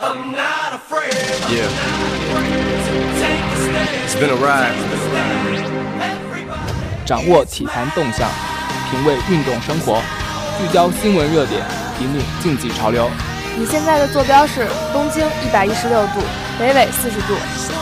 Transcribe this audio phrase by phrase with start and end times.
[0.00, 1.66] Yeah.
[4.04, 4.72] It's been a ride.
[7.04, 8.30] 掌握体坛动向，
[8.90, 10.00] 品味运动生活，
[10.56, 11.60] 聚焦新闻热点，
[12.00, 13.10] 引领竞技潮流。
[13.56, 16.20] 你现在的坐标是东经一百一十六度，
[16.60, 17.34] 北纬四十度，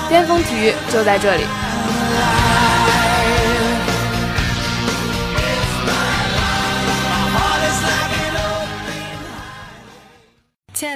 [0.08, 1.44] 巅峰体育就在这里。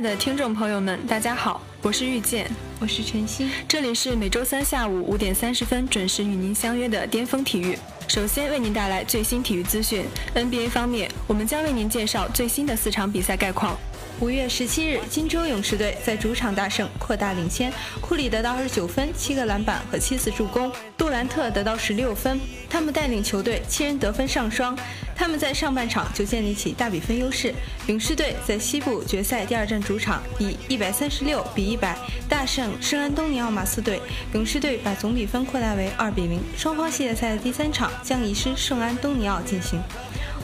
[0.01, 2.50] 爱的听众朋友们，大家好，我是遇见，
[2.80, 7.77] 我是晨曦，这里是每周三下午五点三十分准时与您相约的巅峰体育。
[8.08, 10.07] 首先为您带来最新体育资讯。
[10.35, 13.79] NBA 方面，我们将为您介绍最新的四场比赛概况。
[14.21, 17.71] 五月十七日，金州勇士队在主场大胜，扩大领先。
[18.00, 22.41] 库里得到二十九分、七个篮板和七次助攻；杜兰特得到十六分。
[22.71, 24.75] 他们带领球队七人得分上双。
[25.20, 27.54] 他们在上半场就建立起大比分优势。
[27.88, 31.94] 勇士队在西部决赛第二战主场以一百三十六比一百
[32.27, 34.00] 大胜圣安东尼奥马刺队。
[34.33, 36.40] 勇士队把总比分扩大为二比零。
[36.56, 39.78] 双方系列赛的第三场将移师圣安东尼奥进行。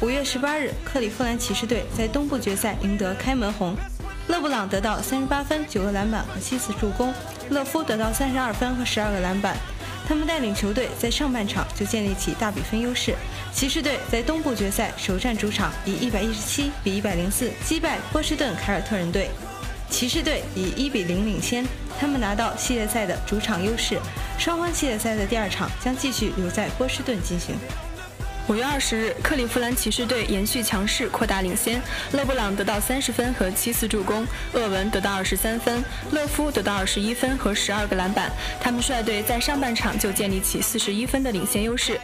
[0.02, 3.74] 五月十八日，克利夫兰骑士队在东部决赛赢得开门红，
[4.26, 7.14] 勒布朗得到三十八分、九个篮板和七次助攻，
[7.48, 9.56] 勒夫得到三十二分和十二个篮板。
[10.08, 13.14] 他们带领球队在上半场就建立起大比分优势。
[13.52, 19.28] 骑士队在东部决赛首战主场以一百一十七比一百零四击败波士顿凯尔特人队，
[19.90, 21.66] 骑士队以一比零领先，
[21.98, 23.98] 他们拿到系列赛的主场优势。
[24.38, 27.56] 双方系列赛的第二场将继续留在波士顿进行。
[28.48, 31.82] 五月二十日，克利夫兰骑士队延续强势，扩大领先。
[32.12, 38.30] 勒布朗得到三十分和七次助攻，厄文得到二十三分，勒夫得到二十一分和十二个篮板。
[38.60, 41.98] 他们率队在上半场就建立起四十一分的领先优势。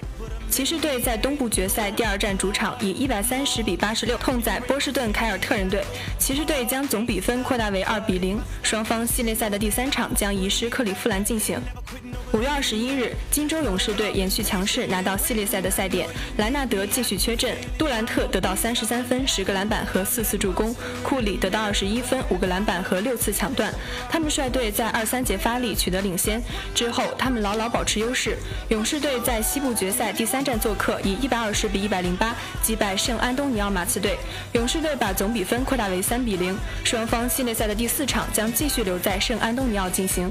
[0.51, 5.85] 骑士队在东部决赛第二战主场以一百三十比八十六痛宰波士顿凯尔特人队，
[6.19, 8.37] 骑士队将总比分扩大为二比零。
[8.65, 11.61] 双方系列赛的第三场将移师克利夫兰进行。
[12.35, 16.09] 五月二十一日，金州勇士队延续强势，拿到系列赛的赛点。
[16.37, 23.73] 莱纳德继续缺阵，杜兰特得到三十三分、十个篮板和四次助攻，库里得到二十一分、五个篮板和六次抢断。
[24.11, 26.42] 他们率队在二三节发力，取得领先。
[26.75, 28.36] 之后，他们牢牢保持优势。
[28.69, 30.42] 勇士队在西部决赛第三。
[30.42, 34.19] 站做客以一百二十比一百零八击败圣安东尼奥马刺队，
[34.55, 36.59] 勇士队把总比分扩大为三比零。
[36.83, 40.29] 双方系列赛的第四场将继续留在圣安东尼奥进行。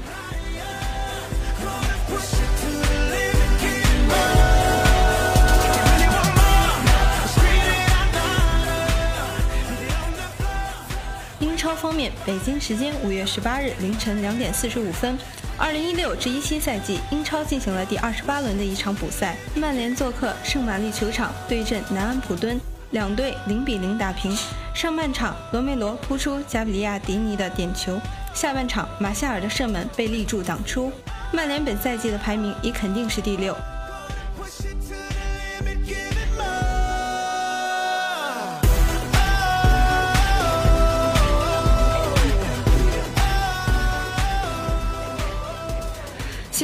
[11.74, 15.16] 方面，北京时间五月十八日凌晨两点四十五分。
[15.58, 19.36] 二零一六至一七赛季，英超进行了第二十八轮的一场补赛。
[19.54, 24.36] 曼联做客圣玛丽球场对阵南安普敦，两队零比零打平。
[24.74, 27.98] 上半场，罗梅罗扑出加比利亚迪尼的点球；
[28.34, 30.90] 下半场，马夏尔的射门被立柱挡出。
[31.30, 33.56] 曼联本赛季的排名已肯定是第六。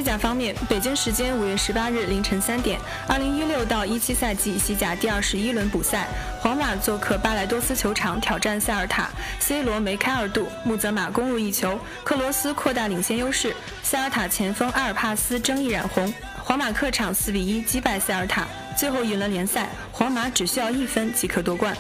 [0.09, 6.09] 甲方面，北京时间五月十八日凌晨三点，二零一六到一七赛季西甲第二十一轮补赛，
[6.41, 16.11] 皇马做客巴莱多斯球场挑战塞尔塔，C 罗梅开二度，穆泽马攻入一球，克罗斯扩大领先优势，塞尔塔前锋阿尔帕斯争议染红，
[16.43, 18.47] 皇马客场四比一击败塞尔塔，
[18.79, 21.77] 最后赢了联赛，皇马只需要一分即可夺冠。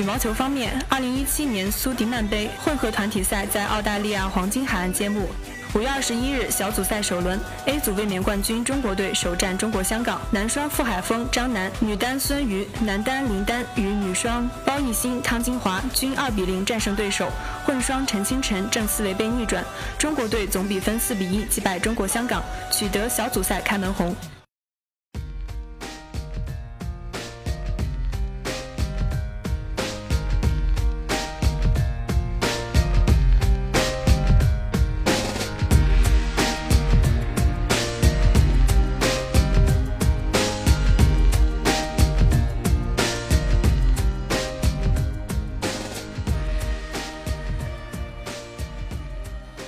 [0.00, 5.28] 羽毛球方面，二零一七年苏迪曼杯混合团体赛在澳大利亚黄金海岸揭幕。
[5.74, 17.28] 五月二十一日，小组赛首轮，A 组卫冕冠军中国队首战中国香港，男双傅海峰、张楠，女单孙瑜，男单林丹与女双包奕鑫、汤金华均二比零战胜对手。
[17.66, 19.62] 混双陈清晨、郑思维被逆转，
[19.98, 24.16] 中国队总比分四比一击败中国香港，取得小组赛开门红。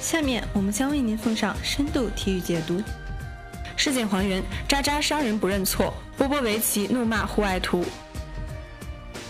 [0.02, 2.82] 下面我们将为您奉上深度体育解读。
[3.76, 7.84] 事件还原：渣渣伤人不认错，波波维奇怒骂户外图。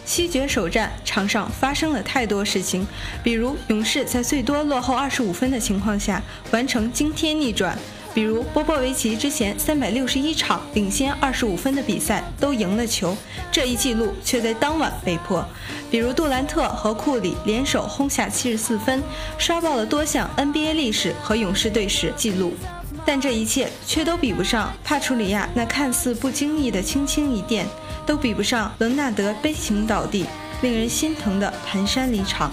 [0.07, 2.87] 西决首战场上发生了太多事情，
[3.23, 7.79] 比如勇士在最多落后二十五分的情况下完成惊天逆转，
[8.15, 13.17] 比如波波维奇之前三百六十一场领先二十五分的比赛都赢了球，
[13.51, 15.45] 这一记录却在当晚被破。
[15.91, 19.03] 比如杜兰特和库里联手轰下七十四分，
[19.39, 22.55] 刷爆了多项 NBA 历史和勇士队史记录。
[23.05, 27.67] 但这一切却都比不上帕楚里亚那看似不经意的轻轻一垫，
[28.07, 30.25] 都比不上伦纳德悲情倒地、
[30.61, 32.53] 令人心疼的蹒跚离场。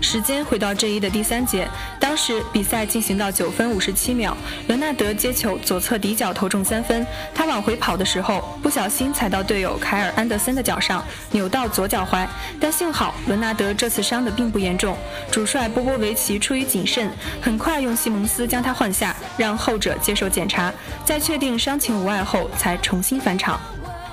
[0.00, 1.68] 时间回到这一的第三节，
[2.00, 4.36] 当时比赛进行到九分五十七秒，
[4.66, 7.06] 伦纳德接球左侧底角投中三分。
[7.34, 12.26] 他往回跑的时候，不小心踩到队友凯尔安德森的脚上，扭到左脚踝。
[12.58, 14.96] 但幸好伦纳德这次伤的并不严重。
[15.30, 17.10] 主帅波波维奇出于谨慎，
[17.40, 20.72] 很快用西蒙斯将他换下，让后者接受检查，
[21.04, 23.60] 在确定伤情无碍后才重新返场。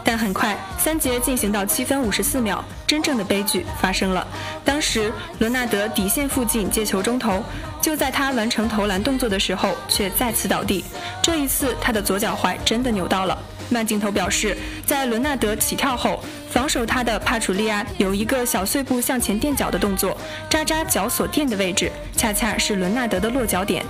[0.07, 4.25] 但很快，三节进行到七分五十四秒，真正的悲剧发生了。
[4.63, 7.43] 当时，伦纳德底线附近接球中投，
[7.81, 10.85] 就在他完成投篮动作的时候，却再次倒地。
[11.21, 13.37] 这一次，他的左脚踝真的扭到了。
[13.69, 20.17] 慢镜头表示，在伦纳德起跳后，防守他的帕楚利亚有一个小碎步向前垫脚的动作，
[20.49, 23.85] 渣渣脚所垫的位置，恰恰是伦纳德的落脚点。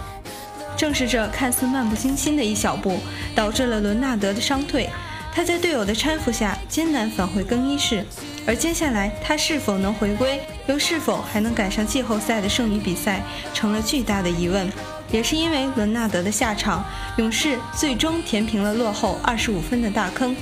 [0.76, 3.00] 正是这看似漫不经心的一小步，
[3.36, 4.90] 导致了伦纳德的伤退。
[5.34, 8.04] 他在队友的搀扶下艰难返回更衣室，
[8.46, 13.22] 而接下来他是否能回归，又是否还能赶上季后赛的剩余比赛，
[13.54, 14.68] 成了巨大的疑问。
[15.12, 16.84] 也是因为伦纳德的下场，
[17.18, 20.36] 勇士最终填平了落后二十五分的大坑。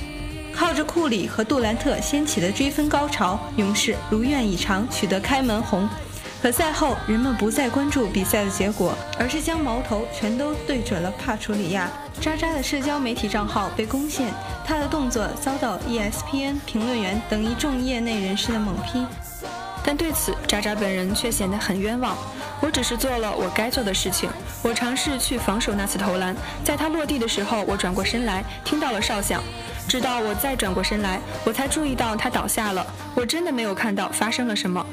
[0.52, 5.86] 靠着库里和杜兰特掀起的追分高潮，勇士如愿以偿取得开门红。
[6.46, 11.90] 可赛后，人们不再关注比赛的结果，而是将矛头全都对准了帕楚里亚。
[12.20, 14.32] 渣渣的社交媒体账号被攻陷，
[14.64, 19.04] 他的动作遭到 ESPN 评论员等一众业内人士的猛批。
[19.82, 22.16] 但对此，渣渣本人却显得很冤枉。
[22.60, 24.30] 我只是做了我该做的事情，
[24.62, 26.32] 我尝试去防守那次投篮，
[26.62, 29.42] 在他落地的时候，我转过身来，听到了哨响，
[29.88, 32.86] 直到我再转过身来，我才注意到他倒下了。
[33.16, 34.86] 我真的没有看到发生了什么。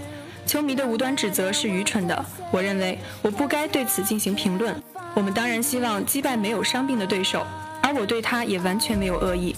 [0.45, 4.75] 球迷的无端指责是愚蠢的，我认为我不该对此进行评论。
[5.15, 7.45] 我们当然希望击败没有伤病的对手，
[7.81, 9.55] 而我对他也完全没有恶意。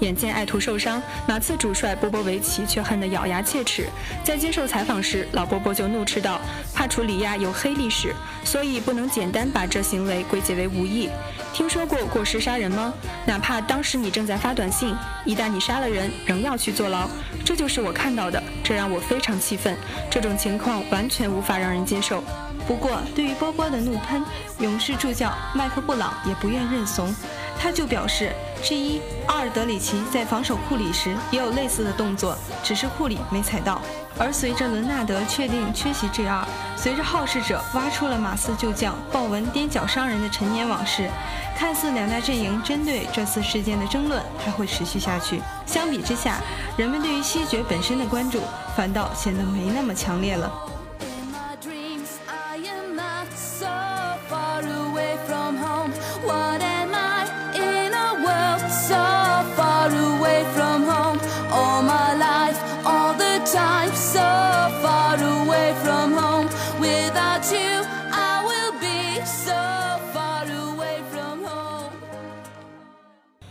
[0.00, 3.88] 眼见爱徒受伤，马刺主帅波波维奇却恨得咬牙切齿。
[4.22, 6.40] 在接受采访时，老波波就怒斥道
[6.74, 8.14] ：“帕楚里亚有黑历史，
[8.44, 11.08] 所以不能简单把这行为归结为无意。
[11.52, 12.92] 听说过过失杀人吗？
[13.24, 14.94] 哪怕当时你正在发短信，
[15.24, 17.08] 一旦你杀了人，仍要去坐牢。
[17.44, 19.76] 这就是我看到的，这让我非常气愤。
[20.10, 22.22] 这种情况完全无法让人接受。”
[22.66, 24.24] 不过，对于波波的怒喷，
[24.58, 27.14] 勇士助教麦克布朗也不愿认怂。
[27.60, 28.32] 他就表示
[28.62, 33.80] ，G1 阿尔德里奇在防守库里时也有类似的动作，只是库里没踩到。
[34.18, 36.44] 而随着伦纳德确定缺席 G2，
[36.76, 41.08] 随着好事者挖出了马刺旧将鲍文踮脚伤人的陈年往事，
[41.56, 45.40] 看似两大阵营针对这次事件的争论还会持续下去。
[45.66, 46.38] 相比之下，
[46.76, 48.40] 人们对于西决本身的关注
[48.76, 50.50] 反倒显得没那么强烈了。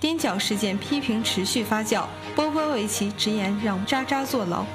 [0.03, 2.03] 踮脚事件批评持续发酵，
[2.35, 4.65] 波波维奇直言让渣渣坐牢。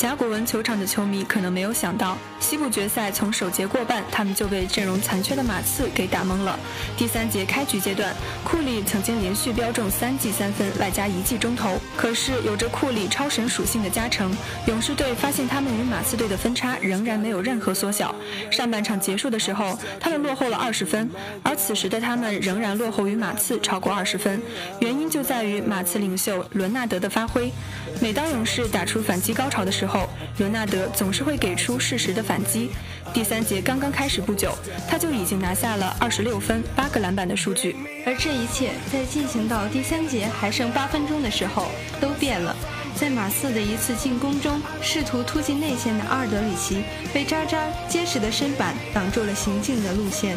[0.00, 6.58] 甲骨文球场的球迷可能没有想到，西部决赛从首节过半，他们就被阵容残缺的马刺给打懵了。
[6.96, 11.78] 第三节开局阶段，库里曾经连续标中三记三分，外加一记中投。
[11.98, 18.14] 可是有着库里超神属性的加成，勇士队发现他们与马刺队的分差仍然没有任何缩小。
[18.50, 21.10] 上半场结束的时候，他们落后了二十分，
[21.42, 24.40] 而此时的他们仍然落后于马刺超过二十分。
[24.80, 27.52] 原因就在于马刺领袖伦纳德的发挥。
[28.00, 32.70] 每当勇士打出反击高潮的时候，伦纳德总是会给出适时的反击。
[33.12, 34.56] 第三节刚刚开始不久，
[34.88, 37.74] 他就已经拿下了二十六分、八个篮板的数据。
[38.06, 41.66] 而这一切在进行到第三节还剩八分钟的时候
[42.00, 42.54] 都变了。
[42.94, 46.82] 在马刺的一次进攻中，试图突进内线的阿尔德里奇
[47.12, 50.36] 被渣渣结实的身板挡住了行进的路线。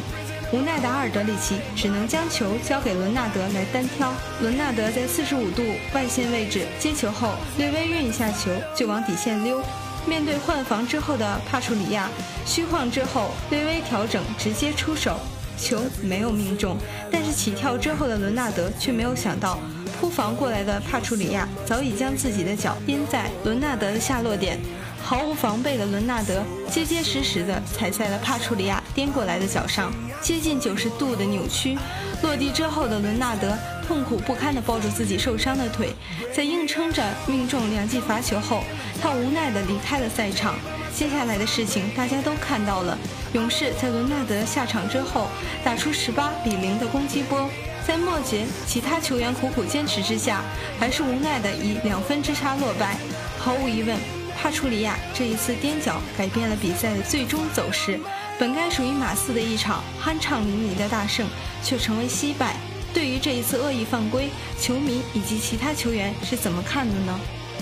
[0.53, 4.13] 无奈的阿尔德里奇只能将球交给伦纳德来单挑。
[4.39, 5.63] 伦纳德在四十五度
[5.95, 9.59] 外线位置接球后，略微运一下球就往底线溜。
[10.05, 12.07] 面对换防之后的帕楚里亚，
[12.45, 15.17] 虚晃之后略微调整，直接出手，
[15.57, 16.77] 球没有命中。
[17.11, 19.57] 但是起跳之后的伦纳德却没有想到，
[19.99, 24.59] 扑防过来的帕楚里亚早已将自己的脚钉在伦纳德的下落点。
[25.03, 29.91] 毫无防备的伦纳德结结实实地踩在了帕楚里亚颠过来的脚上，
[30.21, 31.77] 接近九十度的扭曲。
[32.21, 33.53] 落地之后的伦纳德
[33.85, 35.89] 痛苦不堪地抱住自己受伤的腿，
[36.33, 38.63] 在硬撑着命中两记罚球后，
[39.01, 40.55] 他无奈地离开了赛场。
[40.95, 42.97] 接下来的事情大家都看到了，
[43.33, 45.27] 勇士在伦纳德下场之后
[45.65, 47.49] 打出十八比零的攻击波，
[47.85, 50.41] 在末节其他球员苦苦坚持之下，
[50.79, 52.95] 还是无奈地以两分之差落败。
[53.37, 53.97] 毫无疑问，
[54.43, 57.97] 帕楚里亚这一次踮脚改变了比赛的最终走势。
[58.37, 61.25] 本该属于马刺的一场酣畅淋漓的大胜，
[61.63, 62.57] 却成为惜败。
[62.93, 64.27] 对于这一次恶意犯规，
[64.59, 67.17] 球迷以及其他球员是怎么看的呢？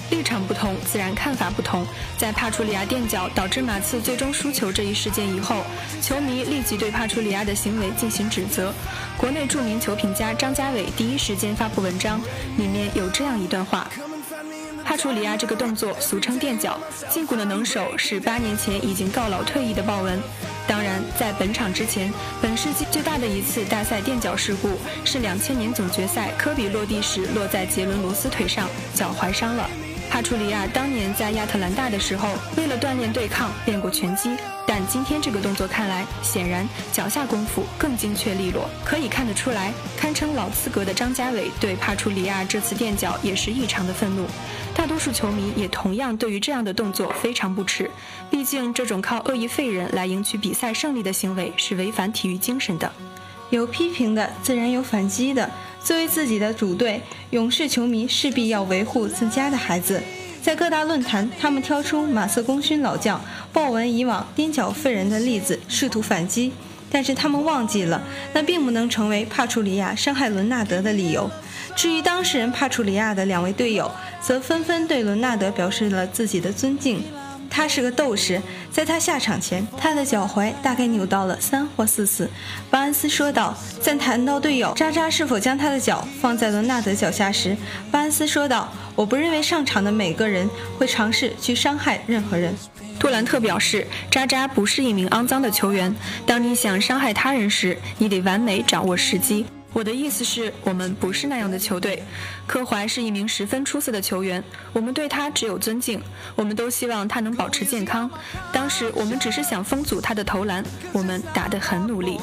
[0.10, 1.86] 立场不同，自然看法不同。
[2.18, 5.64] 在帕楚里亚垫脚导致马刺最终输球这一事件以后，
[6.02, 8.74] 球迷立即对帕楚里亚的行为进行指责。
[9.18, 12.20] 国内著名球评家张家伟第一时间发布文章，
[12.58, 13.88] 里面有这样一段话。
[14.84, 16.78] 帕楚里亚这个动作俗称垫脚，
[17.10, 20.20] 胫骨的能手是八年前已经告老退役的鲍文。
[20.68, 22.12] 当然，在本场之前，
[22.42, 24.70] 本世纪最大的一次大赛垫脚事故
[25.04, 29.70] 是两千年总决赛科比落地时落在杰伦罗斯腿上，脚踝伤了。
[30.10, 34.30] 帕楚里亚当年在亚特兰大的时候，为了锻炼对抗，练过拳击。
[34.88, 38.70] 今天这个动作看来，显然脚下功夫更精确利落。
[38.84, 44.26] 可以看得出来，堪称老资格的张家伟对帕楚里亚这次垫脚也是异常的愤怒。
[44.74, 47.90] 大多数球迷也同样对于这样的动作非常不耻。
[48.30, 52.92] 毕竟，这种靠恶意废人来赢取比赛胜利的行为是违反体育精神的。
[53.50, 55.50] 有批评的，自然有反击的。
[55.84, 60.02] 作为自己的主队，勇士球迷势必要维护自家的孩子。
[60.42, 63.22] 在各大论坛，他们挑出马瑟功勋老将
[63.54, 66.52] 鲍文以往颠脚废人的例子，试图反击。
[66.94, 68.02] 但是他们忘记了，
[68.34, 71.30] 那并不能成为帕楚里亚伤害伦纳德的理由。
[71.74, 77.02] 至于当事人帕楚里亚的两位队友，则纷纷对伦纳德表示了自己的尊敬。
[77.52, 78.42] 他是个斗士，
[78.72, 82.28] 在他下场前，他的脚踝大概扭到了三或四次。
[82.72, 83.56] 巴恩斯说道。
[83.82, 87.58] 在谈到队友扎扎是否将他的脚放在伦纳德脚下时，
[87.92, 92.56] 巴恩斯说道：“我不认为上场的每个人会尝试去伤害任何人。”
[93.00, 95.94] 杜兰特表示：“扎扎不是一名肮脏的球员。
[96.26, 102.04] 当你想伤害他人时，你得完美掌握时机。”我的意思是，我们不是那样的球队。
[102.46, 106.02] 科怀是一名十分出色的球员，我们对他只有尊敬。
[106.36, 108.12] 我们都希望他能保持健康。
[108.52, 112.20] 当时我们只是想封阻他的投篮，我们打得很努力。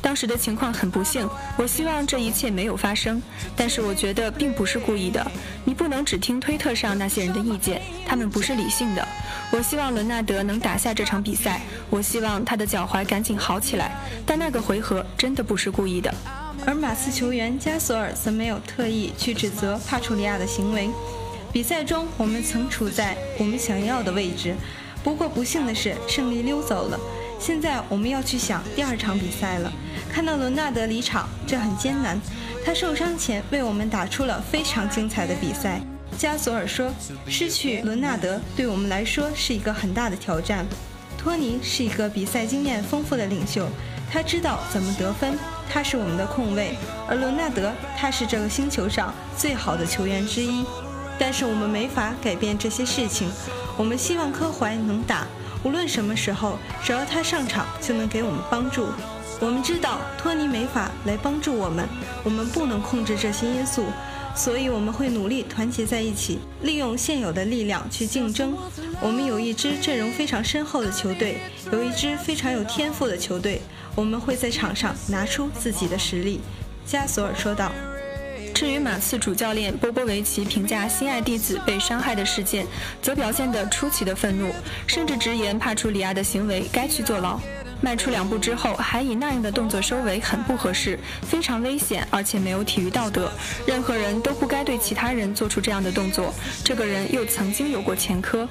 [0.00, 3.22] 当时的情况很不幸，我希望这一切没有发生。
[3.54, 5.30] 但是我觉得并不是故意的。
[5.64, 9.06] 你不能只听推特上那些人的意见，他们不是理性的。
[9.52, 11.60] 我希望伦纳德能打下这场比赛，
[11.90, 13.94] 我希望他的脚踝赶紧好起来。
[14.26, 16.12] 但那个回合真的不是故意的。
[16.66, 20.88] 而马刺球员加索尔则没有特意去指责帕楚里亚的行为。
[21.52, 24.54] 比赛中，我们曾处在我们想要的位置，
[25.04, 26.98] 不过不幸的是，胜利溜走了。
[27.38, 29.72] 现在我们要去想第二场比赛了。
[30.10, 32.20] 看到伦纳德离场，这很艰难。
[32.64, 35.80] 他受伤前为我们打出了非常精彩的比赛。
[36.16, 36.92] 加索尔说
[37.26, 40.64] ：“失去伦纳德对我们来说是一个很大的挑战。
[41.18, 43.66] 托尼是一个比赛经验丰富的领袖，
[44.10, 45.36] 他知道怎么得分。”
[45.72, 46.76] 他是我们的控卫，
[47.08, 50.66] 而伦纳德他是这个星球上最好的球员之一。
[51.18, 53.30] 但是我们没法改变这些事情。
[53.78, 55.26] 我们希望科怀能打，
[55.62, 58.88] 无论什么时候，只要他上场就能给我们帮助。
[59.40, 61.88] 我们知道托尼没法来帮助我们，
[62.22, 63.86] 我们不能控制这些因素，
[64.34, 68.56] 所以我们会努力团结在一起，利用现有的力量去竞争。
[69.00, 71.38] 我们有一支阵容非常深厚的球队，
[71.70, 73.60] 有一支非常有天赋的球队。
[73.94, 76.40] 我们会在场上拿出自己的实力，
[76.86, 77.70] 加索尔说道。
[78.54, 82.66] 至于马刺主教练波波维奇评价心爱弟子被伤害的事件，
[83.02, 84.50] 则表现得出奇的愤怒，
[84.86, 87.38] 甚至直言帕楚里亚的行为该去坐牢。
[87.82, 93.30] 迈出两步之后还以那样的动作收尾，很不合适，非常危险，而且没有体育道德。
[93.66, 96.32] 任何人都不该对其他人做出这样的动作。
[96.64, 98.48] 这个人又曾经有过前科。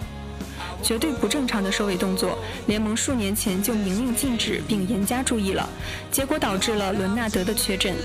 [0.84, 5.70] 绝对不正常的收尾动作，联盟数年前就明令禁止并严加注意了，
[6.12, 7.96] 结果导致了伦纳德的缺阵。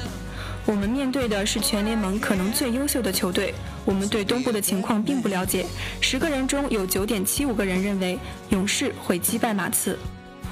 [0.66, 3.54] 我们面对的是全联盟可能最优秀的球队，
[3.84, 5.64] 我们对东部的情况并不了解。
[6.00, 8.18] 十个人中有九点七五个人认为
[8.50, 9.98] 勇士会击败马刺。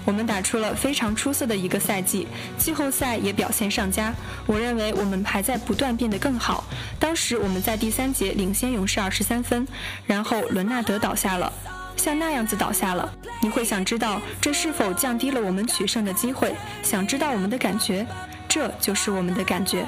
[0.05, 2.27] 我们打出了非常出色的一个赛季，
[2.59, 4.13] 季后赛也表现上佳。
[4.47, 6.65] 我认为我们还在不断变得更好。
[6.99, 9.67] 当时我们在第三节领先勇士二十三分，
[10.07, 11.53] 然后伦纳德倒下了。
[11.97, 16.55] 像那样子倒下了，你会想知道这是否降低了我们取胜的机会？
[16.83, 18.07] 想知道我们的感觉？
[18.49, 19.87] 这就是我们的感觉。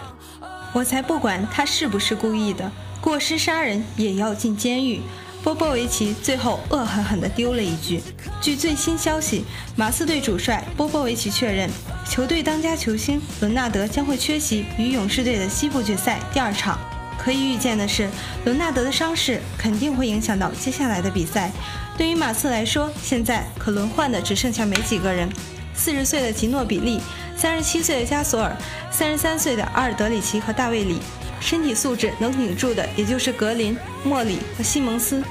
[0.73, 2.71] 我才不管他是不是故意的，
[3.01, 5.01] 过失杀人也要进监狱。
[5.47, 8.03] 波波维奇最后恶狠狠地丢了一句。
[8.43, 9.45] 据最新消息，
[9.77, 11.71] 马刺队主帅波波维奇确认，
[12.11, 16.77] 球队当家球星伦纳德将会缺席与勇士队的西部决赛第二场。
[17.17, 18.11] 可以预见的是，
[18.45, 21.53] 伦纳德的伤势肯定会影响到接下来的比赛。
[21.97, 25.29] 对于马刺来说，现在可轮换的只剩下没几个人：
[25.77, 27.01] 四十岁的吉诺比利，
[27.37, 28.57] 三十七岁的加索尔，
[28.91, 30.99] 三十三岁的阿尔德里奇和大卫里。
[31.41, 35.23] 身体素质能顶住的，也就是格林、莫里和西蒙斯。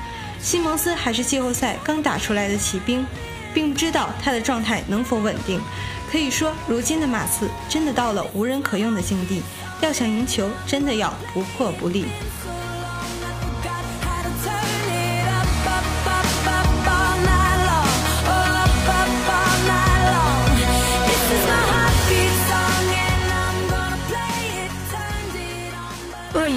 [0.41, 3.05] 西蒙斯还是季后赛刚打出来的骑兵，
[3.53, 5.59] 并不知道他的状态能否稳定。
[6.11, 9.41] 可以说，如今的马刺真的到了无人可用的境地，
[9.81, 12.05] 要想赢球，真的要不破不立。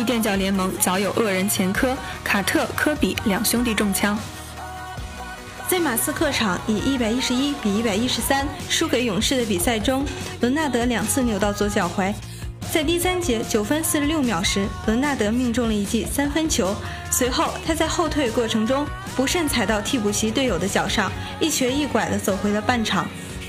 [0.08, 4.18] 垫脚联盟早有恶人前科，卡特、科比两兄弟中枪。
[5.68, 10.02] 在马刺客场以一百一十一比一百一十三输给勇士的比赛中，
[10.40, 12.10] 伦纳德两次扭到左脚踝。
[12.72, 16.74] 在第三节九分四十六秒时，伦纳德命中了一记三分球。
[17.10, 23.06] 随后他在后退过程中不慎踩到替补席队友的脚上，一瘸一拐地走回了半场。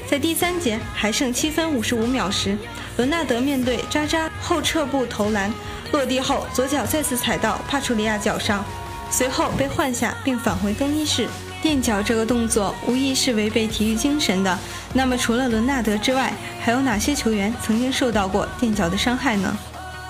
[0.10, 2.58] 在第三节还剩七分五十五秒时，
[2.98, 5.54] 伦纳德面对渣渣后撤步投篮。
[5.92, 8.66] 落地后，左脚再次踩到帕楚利亚脚上，
[9.12, 11.28] 随后被换下并返回更衣室。
[11.62, 14.58] 垫脚这个动作无疑是违背体育精神的。
[14.94, 19.56] 那么，除了伦纳德之外，还有哪些球员曾经受到过垫脚的伤害呢？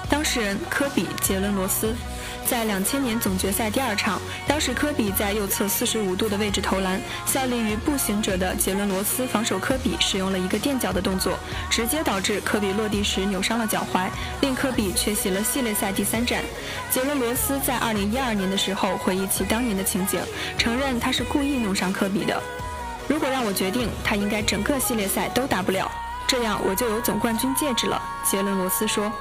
[0.09, 1.93] 当事人：科比·杰伦·罗斯。
[2.49, 11.37] 在两千年总决赛第二场，当时科比在右侧四十五度的位置投篮，效力于步行者的杰伦罗斯防守科比，使用了一个垫脚的动作，
[11.69, 14.09] 直接导致科比落地时扭伤了脚踝，
[14.41, 16.41] 令科比缺席了系列赛第三战。
[16.89, 20.19] 杰伦罗斯在二零一二年的时候回忆起当年的情景，
[20.57, 22.41] 承认他是故意弄伤科比的。
[23.07, 25.89] 如果让我决定，他应该整个系列赛都打不了，
[26.27, 28.01] 这样我就有总冠军戒指了。
[28.23, 29.11] 杰伦罗斯说：“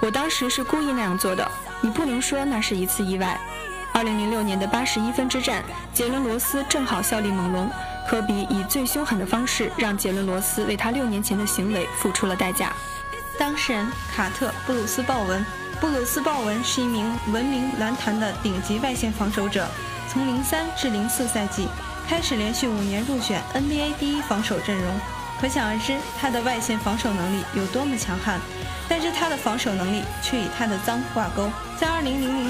[0.00, 1.50] 我当时是故意那样做的。”
[1.80, 3.38] 你不能说那是一次意外。
[3.92, 5.62] 二零零六年的八十一分之战，
[5.94, 7.70] 杰伦罗斯正好效力猛龙，
[8.08, 12.72] 科比以最凶狠的方式让杰伦罗斯为他六年前的行为付出了代价。
[13.38, 15.44] 当事人卡特布鲁斯鲍文，
[15.80, 19.68] 布鲁斯鲍文是一名闻名篮坛的顶级外线防守者，
[20.08, 21.68] 从零三至零四赛季
[22.08, 25.00] 开始连续五年入选 NBA 第一防守阵容，
[25.40, 28.40] 可想而知他的外线防守能力有多么强悍。
[28.90, 31.50] 但是他的防守能力却与他的脏挂钩。
[31.78, 32.02] 在2000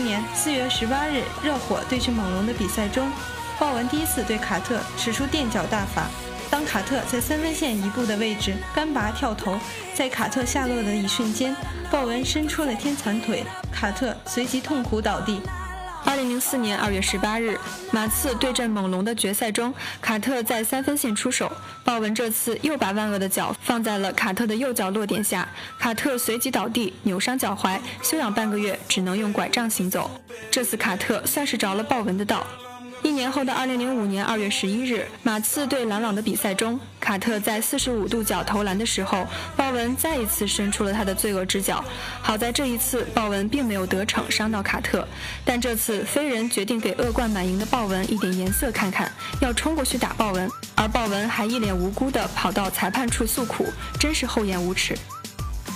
[0.05, 3.11] 年4月18日热火对阵猛龙的比赛中，
[3.59, 6.05] 鲍文第一次对卡特使出垫脚大法。
[6.49, 9.59] 当卡特在三分线一步的位置干拔跳投，
[9.95, 11.55] 在卡特下落的一瞬间，
[11.91, 15.43] 鲍文伸出了天残腿，卡特随即痛苦倒地。
[16.05, 17.59] 二零零四年二月十八日，
[17.91, 21.51] 马刺对阵猛龙的决赛中，卡特在三分线出手，
[21.85, 30.11] 鲍文这次又把万恶的脚放在了卡特的右脚落点下，卡特随即倒地，扭伤脚踝，休养半个月，只能用拐杖行走。
[30.51, 32.47] 这次卡特算是着了鲍文的道。
[33.03, 41.85] 一年后的二零零五年二月十一日，马刺对篮网的比赛中，卡特在四十五度角投篮的时候，鲍文再一次伸出了他的罪恶之脚。
[42.21, 45.07] 好在这一次，鲍文并没有得逞，伤到卡特。
[45.45, 53.67] 但这次飞人决定给恶贯满盈的鲍文一点颜色看看，要冲过去打鲍文，而鲍文还一脸无辜地跑到裁判处诉苦，
[53.99, 54.97] 真是厚颜无耻。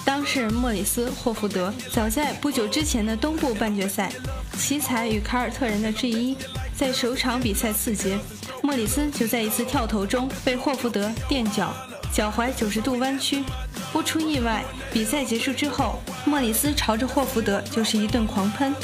[0.04, 4.10] 当事人莫里斯·霍福德早在不久之前的东部半决赛，
[4.58, 6.36] 奇才与凯尔特人的 G 一。
[6.82, 8.18] 在首场比赛四节，
[8.60, 11.72] 莫里斯就在一次跳投中被霍福德垫脚，
[12.12, 13.44] 脚踝九十度弯曲。
[13.92, 18.74] 不出意外，比赛结束之后，莫里斯朝着霍福德就是一顿狂喷。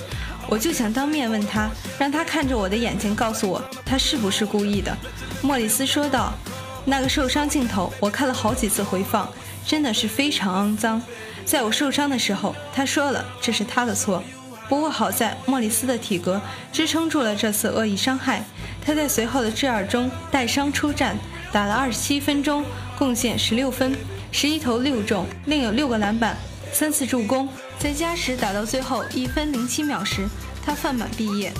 [0.46, 4.96] 我就想当面问他，让他看着我的眼睛告诉我他是不是故意的。
[5.42, 6.32] 莫里斯说道
[6.86, 9.28] ：“那个受伤镜头我看了好几次回放，
[9.66, 11.02] 真的是非常肮脏。
[11.44, 14.22] 在我受伤的时候，他说了这是他的错。”
[14.68, 16.40] 不过好在莫里斯的体格
[16.72, 18.44] 支撑住了这次恶意伤害，
[18.84, 21.16] 他在随后的 G 二中带伤出战，
[21.50, 22.64] 打了二十七分钟，
[22.98, 23.96] 贡献十六分，
[24.30, 26.36] 十一投六中，另有六个篮板，
[26.72, 27.48] 三次助攻。
[27.78, 30.28] 在加时打到最后一分零七秒时，
[30.64, 31.52] 他犯满毕业。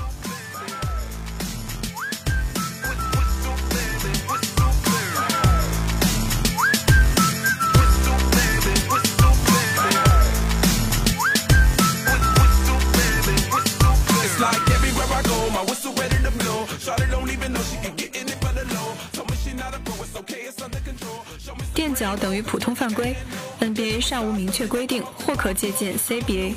[21.99, 23.13] 脚等于普通犯规
[23.61, 26.55] ，NBA 尚无明确规定，或可借鉴 CBA。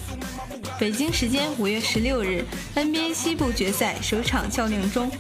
[0.80, 5.12] 北京时间五月十六日，NBA 西部决赛首场较量中，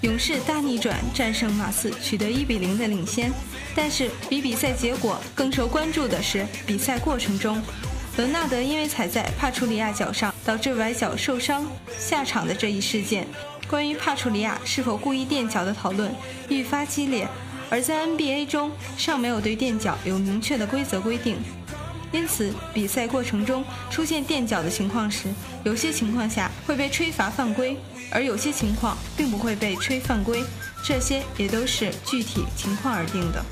[0.00, 3.30] 勇士大逆转战胜马刺，取得一比零的领先。
[3.74, 7.62] 但是比比赛结果更受关注的是比赛过程中，
[8.16, 11.66] 伦纳德因为踩在帕楚里亚脚上，导致崴脚受伤
[11.98, 13.26] 下场的这一事件。
[13.68, 16.10] 关于帕楚里亚是否故意垫脚的讨论
[16.48, 17.28] 愈发激烈，
[17.70, 21.36] 而在 NBA 中尚没有对垫脚有明确的规则规定。
[22.12, 25.28] 因此，比赛过程中出现垫脚的情况时，
[25.64, 27.76] 有些情况下会被吹罚犯规，
[28.10, 30.42] 而有些情况并不会被吹犯规，
[30.84, 33.44] 这些也都是具体情况而定的。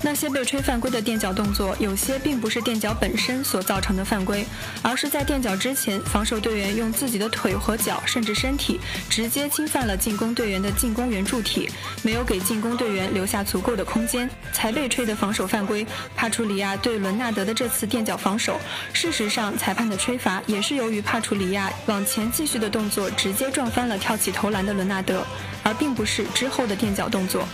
[0.00, 4.46] 那些被吹犯规的垫脚动作，有些并不是垫脚本身所造成的犯规，
[4.80, 8.80] 而是在垫脚之前，防守队员用自己的腿和脚，甚至身体，
[9.10, 11.68] 直接侵犯了进攻队员的进攻圆柱体，
[12.02, 15.84] 没有给进攻队员留下足够的空间，才被吹的防守犯规。
[16.14, 18.60] 帕楚里亚对伦纳德的这次垫脚防守，
[18.92, 25.26] 事实上裁判的吹罚也是由于帕楚里亚往前继续的动作，直接撞翻了跳起投篮的伦纳德，
[25.64, 27.46] 而并不是之后的垫脚动作。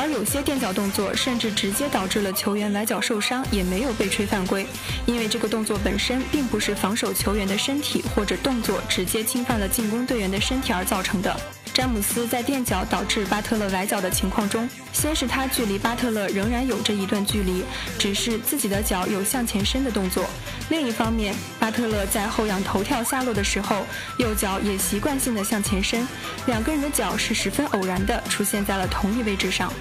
[0.00, 4.64] 而有些垫脚动作甚至直接导致了球员崴脚受伤，也没有被吹犯规，
[5.06, 11.36] 因为这个动作本身并不是防守球员的身体或者动作直接侵犯了进攻队员的身体而造成的。
[11.78, 17.62] 詹姆斯在垫脚导致巴特勒崴脚的情况中，先是他距离巴特勒仍然有着一段距离，
[17.96, 20.24] 只是自己的脚有向前伸的动作；
[20.70, 23.86] 另一方面，巴特勒在后仰头跳下落的时候，
[24.18, 26.04] 右脚也习惯性的向前伸，
[26.46, 29.72] 两个人的脚是十分偶然的出现在了同一位置上。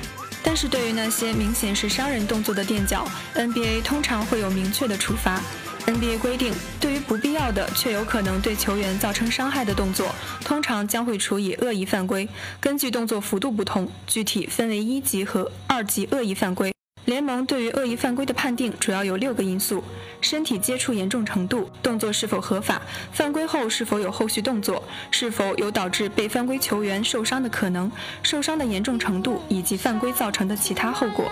[0.44, 5.42] 但是对于那些明显是伤人动作的垫脚，NBA 通常会有明确的处罚。
[5.88, 12.28] NBA 规定，对于不必要的却有可能对球员造成伤害的动作，通常将会处以恶意犯规。
[12.60, 16.74] 根据动作幅度不同，具体分为一级和二级恶意犯规。
[17.06, 19.82] 联盟对于恶意犯规的判定主要有六个因素：
[20.20, 22.82] 身体接触严重程度、动作是否合法、
[23.14, 27.90] 犯规后是否有后续动作、是否有导致被犯规球员受伤的可能、
[28.24, 31.32] 受伤的严重程度以及犯规造成的其他后果。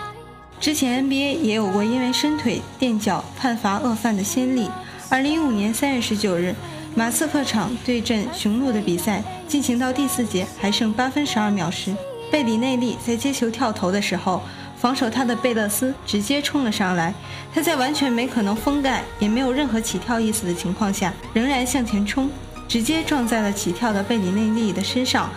[0.60, 4.70] 之前 NBA 也有过因为伸腿垫脚判罚恶犯的先例。
[5.10, 6.56] 二零一五年三月十九日，
[6.96, 11.96] 马刺客场对阵雄鹿的比赛进行到第四节还剩八分十二秒时，
[12.32, 14.42] 贝里内利在接球跳投的时候，
[14.78, 17.14] 防守他的贝勒斯直接冲了上来。
[17.54, 22.30] 他在完全没可能封盖也没有任何起跳意思的情况下，仍然向前冲，
[22.68, 25.30] 直接撞在了起跳的贝里内利的身上，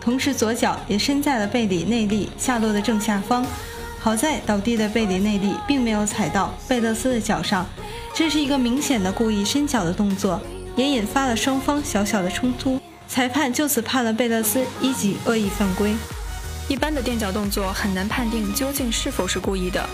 [0.00, 3.44] 同时左脚也伸在了贝里内利下落的正下方。
[4.06, 7.66] 好在倒地的贝里内利并没有踩到贝勒斯的脚上，
[8.14, 10.40] 这是一个明显的故意伸脚的动作，
[10.76, 12.80] 也引发了双方小小的冲突。
[13.08, 15.92] 裁判就此判了贝勒斯一级恶意犯规。
[16.68, 19.84] 一般的垫脚动作很难判定究竟是否是故意的，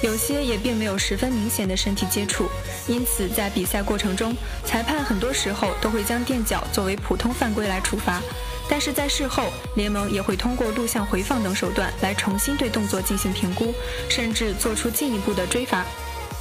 [0.00, 2.48] 有些也并没有十分明显的身体接触，
[2.88, 8.22] 因此在比赛过程中，裁判很多时候都会将垫脚作为普通犯规来处罚。
[8.70, 13.74] 但是在事后，联盟也会通过录像回放等手段来重新对动作进行评估，
[14.08, 15.84] 甚至做出进一步的追罚。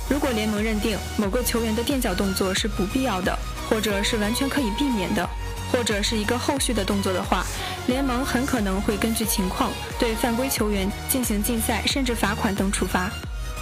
[0.07, 3.35] 如果联盟认定某个球员的垫脚动作是不必要的，
[3.67, 5.27] 或者是完全可以避免的，
[5.71, 7.43] 或者是一个后续的动作的话，
[7.87, 13.09] 联盟很可能会根据情况对犯规球员进行禁赛甚至罚款等处罚。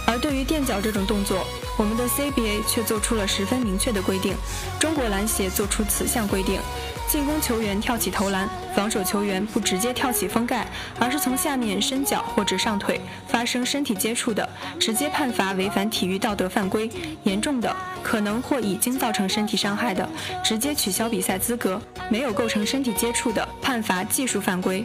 [0.06, 4.34] 而对于垫脚这种动作，我们的 CBA 却做出了十分明确的规定。
[4.78, 6.60] 中国篮协做出此项规定。
[7.08, 10.66] 进攻球员跳起投篮，防守球员不直接跳起封盖，
[10.98, 14.46] 而是从下面伸脚或者上腿发生身体接触的，
[14.78, 16.86] 直接判罚违反体育道德犯规；
[17.24, 20.06] 严重的，可能或已经造成身体伤害的，
[20.44, 24.84] 直接取消比赛资格；没有构成身体接触的，判罚技术犯规。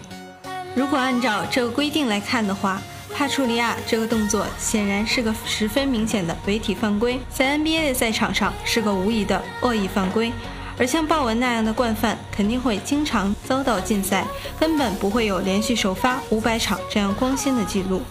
[0.74, 2.82] 如果按照这个规定来看的话，
[3.14, 10.32] 帕楚利亚这个动作显然是个十分明显的违体犯规，在 NBA 的赛场上是个无疑的恶意犯规。
[10.78, 14.26] 而像鲍文那样的惯犯，肯定会经常遭到禁赛，
[14.60, 18.02] 根本不会有连续首发五百场这样光鲜的记录。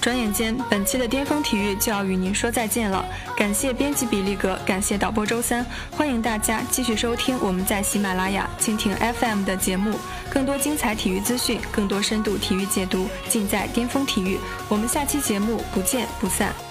[0.00, 3.04] 转眼间，本期的巅峰体育就要与您说再见了。
[3.36, 9.98] 感谢编辑比利格，感谢导播周三，欢迎大家继续收听我们在喜马拉雅、蜻蜓 FM 的节目。
[10.30, 14.38] 更多精彩体育资讯，更多深度体育解读，尽在巅峰体育。
[14.68, 16.67] 我们下期节目不见不散。